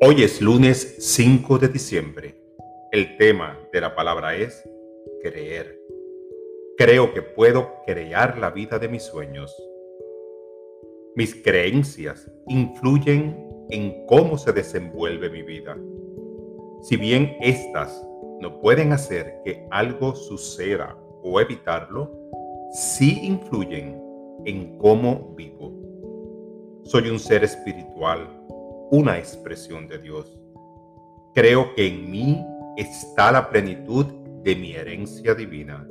[0.00, 2.34] Hoy es lunes 5 de diciembre.
[2.90, 4.62] El tema de la palabra es
[5.22, 5.80] creer.
[6.76, 9.54] Creo que puedo crear la vida de mis sueños.
[11.14, 15.76] Mis creencias influyen en cómo se desenvuelve mi vida.
[16.82, 18.04] Si bien éstas
[18.40, 22.10] no pueden hacer que algo suceda o evitarlo,
[22.72, 24.02] sí influyen
[24.44, 25.72] en cómo vivo.
[26.84, 28.28] Soy un ser espiritual
[28.92, 30.38] una expresión de Dios.
[31.34, 32.44] Creo que en mí
[32.76, 34.04] está la plenitud
[34.44, 35.88] de mi herencia divina,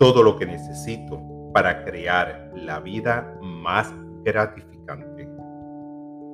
[0.00, 1.22] todo lo que necesito
[1.54, 3.94] para crear la vida más
[4.24, 5.28] gratificante.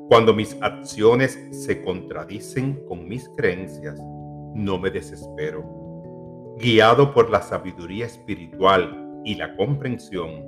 [0.09, 4.01] Cuando mis acciones se contradicen con mis creencias,
[4.55, 6.57] no me desespero.
[6.59, 10.43] Guiado por la sabiduría espiritual y la comprensión,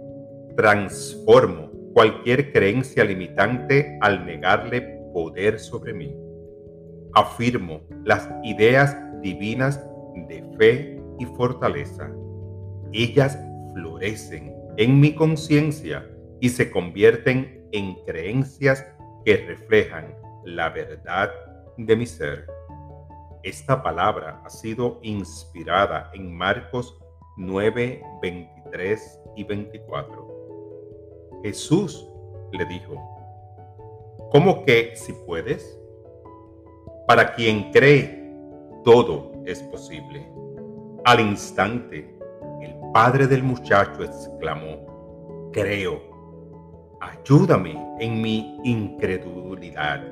[0.56, 6.14] transformo cualquier creencia limitante al negarle poder sobre mí.
[7.14, 9.80] Afirmo las ideas divinas
[10.28, 12.10] de fe y fortaleza.
[12.92, 13.38] Ellas
[13.72, 16.06] florecen en mi conciencia
[16.40, 18.84] y se convierten en creencias
[19.24, 21.30] que reflejan la verdad
[21.78, 22.46] de mi ser.
[23.42, 26.98] Esta palabra ha sido inspirada en Marcos
[27.36, 31.40] 9, 23 y 24.
[31.42, 32.08] Jesús
[32.52, 33.13] le dijo,
[34.34, 35.78] ¿Cómo que si puedes?
[37.06, 38.20] Para quien cree,
[38.82, 40.28] todo es posible.
[41.04, 42.18] Al instante,
[42.60, 46.02] el padre del muchacho exclamó, creo,
[47.00, 50.02] ayúdame en mi incredulidad.